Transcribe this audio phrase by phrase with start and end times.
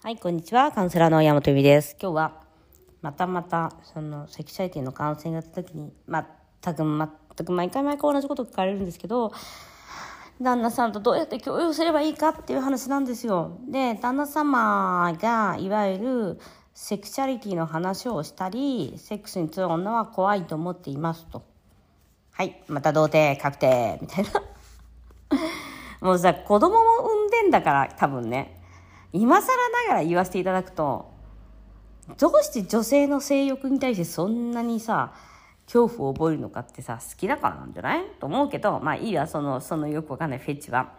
[0.00, 0.70] はい、こんにちは。
[0.70, 1.96] カウンセラーの山本由美です。
[2.00, 2.42] 今日は、
[3.02, 6.26] またまた、その、セクシャリティのカウンセリングやった時に、まっ
[6.60, 9.32] たく、まったく、毎回毎回同じこと聞かれるんですけど、
[10.40, 13.58] 旦那さんとどうやって共有すればいいかっていう話なんですよ。
[13.68, 16.40] で、旦那様が、いわゆる、
[16.74, 21.42] セクシャリティの話をしたり、セックスに強い女は怖いと思っていますと。
[22.30, 24.30] はい、また童貞確定みたいな。
[26.00, 28.57] もうさ、子供も産んでんだから、多分ね。
[29.12, 29.46] 今更
[29.86, 31.10] ながら言わせていただくと、
[32.18, 35.12] どうして女性の性欲に対してそんなにさ、
[35.66, 38.04] 恐怖を覚えるのかってさ、好きだからなんじゃない？
[38.18, 40.92] と思うけど、まあいいや、その、そのよくわかんないフェチは。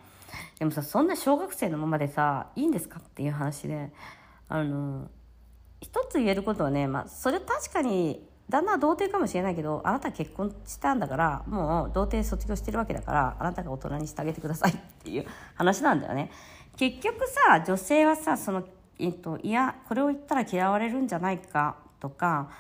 [0.60, 3.92] でもさ、そんな小学生のままでさ、いいんですかっていう話で、
[4.48, 5.08] あの、
[5.82, 16.30] 一つ言えることはね、まあ、それ確かに、旦那は童貞かもしれないけど、あなた結婚したんだから、もう童貞卒業してるわけだから、あなたが大人にしてあげてくださいっていう話なんだよね。
[16.80, 18.64] 結局さ、女性はさ、その、
[19.00, 22.52] えっと、いや、これを言ったら嫌われるんじゃないかとか、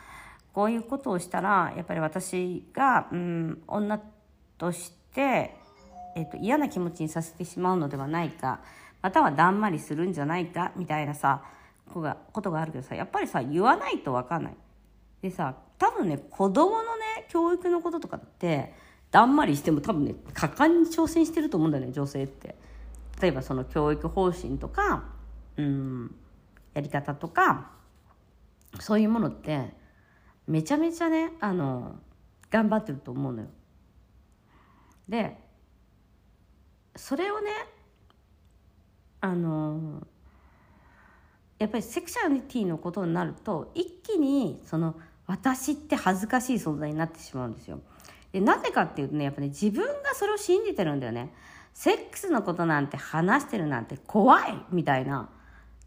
[0.51, 3.97] こういうことをしたら、やっぱり私が、うん、女
[4.57, 5.55] として、
[6.17, 8.59] えっと、嫌な気持ちにさせてしまうのではないか、
[9.01, 11.41] またはだんまりするんじゃないか、みたいなさ、
[11.87, 14.53] ことがことがあるけどさ、やっぱりさ、言わないとわかんない。
[15.21, 18.73] でさ、多分ね、子供のね、教育のこととかって、
[19.11, 22.67] だんまりしても多分ね、果敢に挑戦してると思うんだよね、女性って。
[23.21, 25.03] 例えばその教育方針とか、
[25.57, 26.15] うん、
[26.73, 27.71] やり方とか、
[28.79, 29.73] そういうものって、
[30.47, 31.95] めちゃめちゃね、あの、
[32.49, 33.47] 頑張ってると思うのよ。
[35.07, 35.37] で、
[36.95, 37.51] それをね、
[39.21, 40.07] あの、
[41.59, 44.95] やっぱりセクシャリティのことになると一気にその
[45.27, 47.81] 私って恥ずかしい存在になってしまうんですよ。
[48.31, 51.33] でなぜかっていうとねやっぱね自分がそれを信じてるんだよね。
[51.73, 55.29] セックスのことなんて話してるなんて怖いみたいな。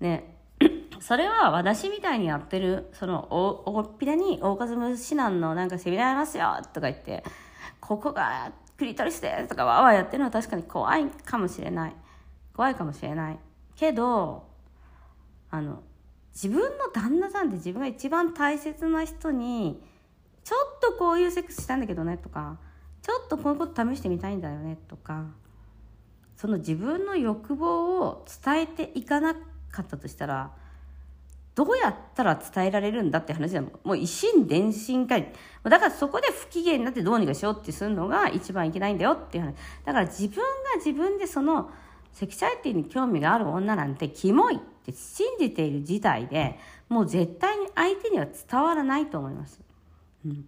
[0.01, 0.39] ね。
[1.01, 7.25] それは私みたいにやってる、そのお、おっぴらにオーガズム指南のなんかセミナーありますよとか言って、
[7.81, 11.97] ここがクリトリスですとかわーわーやってるのは確かに怖いかもしれない。
[12.55, 13.39] 怖いかもしれない。
[13.75, 14.47] けど、
[15.51, 15.83] あの
[16.35, 19.83] 自分の旦那さんって自分が一番大切な人に
[20.45, 22.59] ちょっとこういうセックスしたんだけどねとか
[23.03, 25.27] ちょっとこういうこと試してみたいんだよねとか
[26.43, 29.33] その自分の欲望を伝えていかな
[29.71, 30.51] かったとしたら
[31.55, 35.33] どうやったら伝えられるんだって話だもんもう一心伝心かい
[35.63, 39.55] だからそこで不機嫌になってどうにかしようってするのが一番いけないんだよっていう話。
[39.85, 40.45] だから自分が
[40.79, 41.71] 自分でその
[42.13, 46.59] セクシャリティに興味がある女なんてキモいって信じている事態で
[46.89, 49.61] もう絶対に相手には伝わらないと思います。
[50.27, 50.45] うん、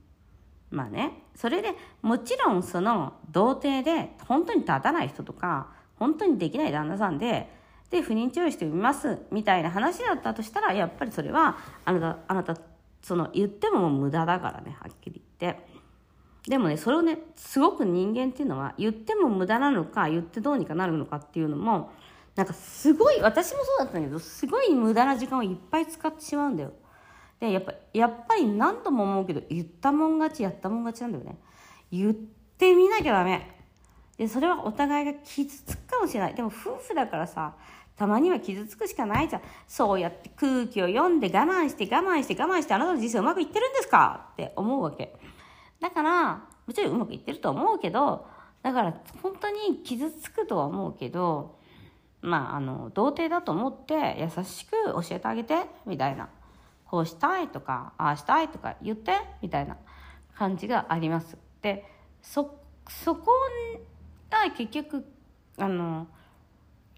[0.73, 1.23] まあね。
[1.37, 1.73] それで
[2.03, 7.49] もちろんその童貞で本当に立たない人とか本当にできない旦那さんで
[7.91, 12.57] で不妊治療してみますみたいな話だったとしたらやっぱりそれはあなたあなた
[13.03, 15.75] その言っても無駄だからねはっきり言って。
[16.49, 21.91] でもね、それをね、すごく人間っていうのは、言っても無駄なのか、言ってどうにかなるのかっていうのも、
[22.37, 26.73] なんかすごい、私もそうだったんだけど、すごい無駄な時間をいっぱい使ってしまうんだよ。
[27.41, 31.39] で、やっぱ、やっぱり何度も思うけど、言ったもん勝ち、やったもん勝ちなんだよね。
[31.91, 33.64] 言ってみなきゃダメ。
[34.17, 36.35] で、それはお互いが傷つくかもしれない。
[36.35, 37.55] でも夫婦だからさ、
[37.97, 39.43] たまには傷つくしかないじゃん。
[39.67, 44.29] そうやって空気を読んで我慢して我慢して我慢してあなたの人生うまくいってるんですか？
[44.33, 45.15] って思うわけ。
[45.81, 48.27] だから、もちろんうまくいってると思うけど、
[48.63, 51.59] だから本当に傷つくとは思うけど、
[52.23, 56.29] まあ、あの、童貞だと思って優しく教えてあげて、みたいな。
[56.87, 59.77] こうしたいとか、ああしたいとか言って、みたいな
[60.35, 61.37] 感じがあります。
[61.61, 61.85] で、
[62.23, 62.59] そ、
[62.89, 63.33] そこ
[64.41, 65.05] が結局、
[65.59, 66.07] あの、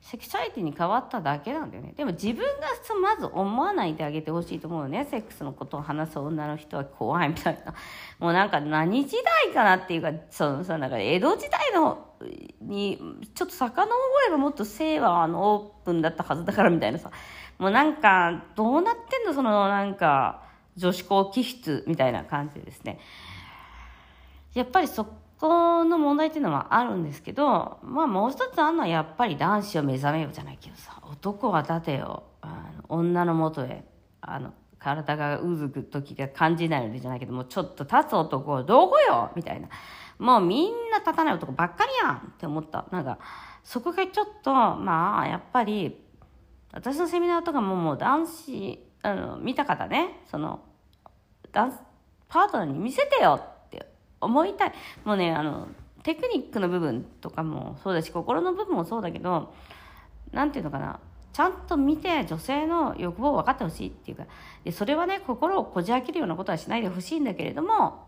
[0.07, 1.93] セクシャリティに変わっただけなんだよね。
[1.97, 2.69] でも自分が
[3.03, 5.05] まず思わないであげてほしいと思うよね。
[5.11, 7.75] セックスのことを話す女の人は怖いみたいな。
[8.21, 12.07] もうなんか何時代かなっていうか、そのさ、なんか江戸時代の
[12.61, 13.01] に、
[13.35, 13.85] ちょっと遡
[14.27, 17.11] ればもっと性はあのオープンだったはずだからみたいなさ。
[17.59, 20.44] もうなんか、どうなってんのそのなんか、
[20.77, 23.00] 女子校気質みたいな感じですね。
[24.55, 25.06] やっぱりそ
[25.38, 33.85] この問題っていうのはあるんですけど、まあもう一つあるのはやっぱり男子を目覚めようじゃないけどさ、男は立てよ、あの女のもとへ、
[34.21, 39.31] あの、体がうずく時が感じないのでじゃないけどもう、ちょっと立つ男どこよ？
[39.35, 39.69] みたいな。
[40.19, 42.87] もうみんな立たない男ばっかりやんって思った。
[42.91, 43.19] なんか、
[43.62, 46.03] そこがちょっと、まあ、やっぱり、
[46.73, 50.61] 私のセミナーとかももう男子、あの、見た方ね、その、
[51.53, 51.79] ダンス、
[52.29, 53.56] パートナーに見せてよって
[54.21, 54.73] 思いたい。
[55.05, 55.69] もうね、あの、
[56.03, 59.53] テクニックの部分とかもそうだし、心の部分もそうだけど、
[60.33, 61.01] なんていうのかな、
[61.37, 64.25] ちゃんと見て女性の欲望を分かってほしいっていうか。
[64.65, 68.07] でそれはね心をこじ開けるようなことはしないでほしいんだけれども、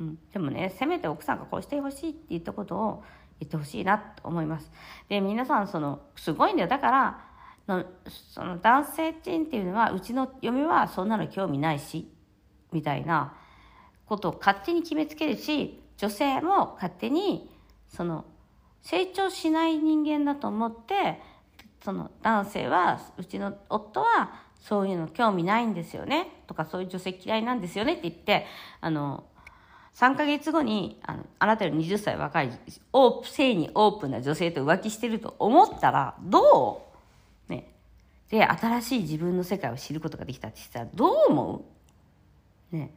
[0.00, 3.04] うん、でもねせめて奥さんがこうしてほしいって言ったことを
[3.38, 4.72] 言ってほしいなと思います。
[5.10, 6.68] で皆さんそのすごいんだよ。
[6.68, 7.20] だから
[7.68, 12.10] のその男性人っていうのはうちの嫁はそんなの興味ないし
[12.72, 13.34] みたいな
[14.06, 17.50] ことを勝手に決めつけるし女性も勝手に
[17.88, 18.24] その
[18.82, 21.20] 成長しない人間だと思って
[21.84, 28.46] その男性はうちの夫はそういうの興味ないんですよねとかそういう女性嫌いなんですよねって言って
[28.80, 29.24] あの
[29.94, 32.58] 3ヶ月後にあのあなたより20歳若い
[32.92, 36.82] オープ性にオープンな女性と浮気してると思ったらど
[37.48, 37.52] う？
[37.52, 37.70] ね。
[38.28, 41.64] で新しい自分の世界を知ることができたって言ったらどう思
[42.72, 42.76] う？
[42.76, 42.92] ね。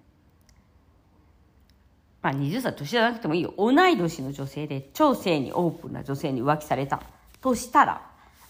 [2.28, 3.54] まあ20歳年じゃなくてもいいよ。
[3.58, 7.02] 同い年の女性で超性にオープンな女性に浮気された。
[7.40, 8.02] としたら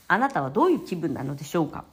[0.07, 1.85] あなたはどういう気分なのでしょうか？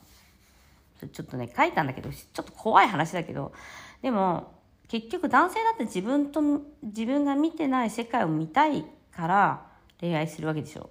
[1.13, 3.53] ちょっとね書いたんだけどちょっと怖い話だけど
[4.01, 4.55] でも
[4.89, 6.41] 結局男性だって自分と
[6.83, 9.67] 自分が見てない世界を見たいから
[10.01, 10.89] 恋愛するわけでしょ。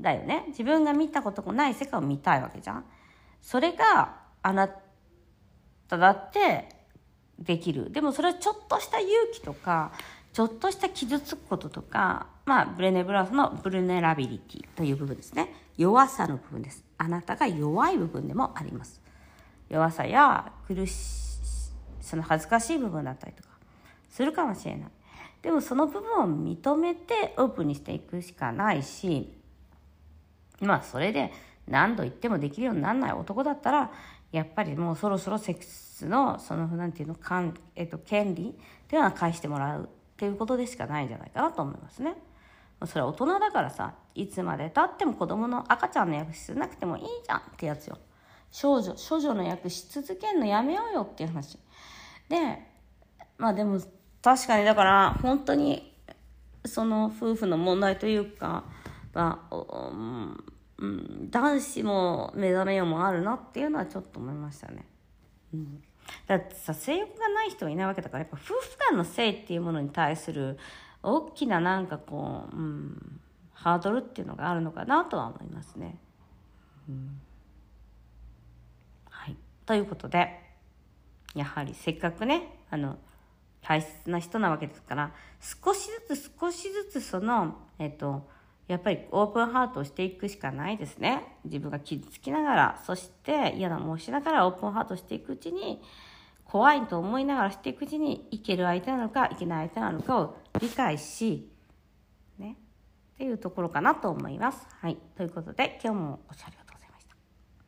[0.00, 0.46] だよね？
[0.48, 2.84] 自分が見たこともない世界を見たいわけじゃん。
[3.40, 4.68] それがあな
[5.86, 6.79] ただって
[7.40, 9.92] できるでもそれはちょっとした勇気とか
[10.32, 15.52] ちょっとした傷つくこととか、まあ、ブレネブラスのブルネラビリティという部分ですね。
[15.76, 16.84] 弱さの部分です。
[16.98, 19.00] あなたが弱い部分でもあります。
[19.68, 20.92] 弱さや苦し、
[22.00, 23.48] その恥ずかしい部分だったりとか
[24.08, 24.90] するかもしれない。
[25.42, 29.36] でもその部分を認めてオープンにしていくしかないし、
[30.60, 31.32] まあそれで
[31.68, 33.90] 何度言ってもできるようにならない男だったら、
[34.32, 38.52] やっぱりもうそろそろセックスのそのなんていうのかん、えっと、権利っ
[38.86, 39.86] ていうのは返してもらうっ
[40.16, 42.14] ていうことでしかないんじゃないかなと思いますね。
[42.86, 47.98] それは大人だからさ、いつまでたっても子供の赤ちゃんの役しなくてもいいじゃんってやつよ。
[48.50, 51.58] 少女、少女の役し続けんのやめようよっていう話。
[52.28, 52.58] で、
[53.36, 53.80] まあでも
[54.22, 55.94] 確かにだから本当に
[56.64, 58.64] その夫婦の問題というか、
[59.12, 59.56] まあ、
[60.80, 64.86] うん、男子も目覚めようもあるなっていうのはちょっと思いましたね。
[65.54, 65.82] うん
[66.26, 70.58] だってさ性欲がない人はいないわけだからやっぱ夫婦間の性っていうものに対する
[71.02, 73.20] 大きななんかこう、うん、
[73.52, 75.98] ハードルっていうのがあるのかなとは思いますね。
[76.88, 77.20] うん、
[79.08, 79.36] はい、
[79.66, 80.40] ということで
[81.34, 82.98] やはりせっかくねあの
[83.62, 88.28] 大切な人なわけですから少しずつ少しずつそのえっ、と
[88.70, 91.38] やっぱりオープンハートをしていくしかないですね。
[91.44, 95.82] 自分が傷つきながら、そして嫌な思いしながらオープンハートしていくうちに、
[96.44, 101.50] 怖いと思いながらしていくうちに、いける相手なのか、いけない相手なのかを理解し、
[102.38, 102.56] ね、
[103.14, 104.64] っていうところかなと思います。
[104.80, 104.98] はい。
[105.16, 106.59] ということで、今日もおしゃれ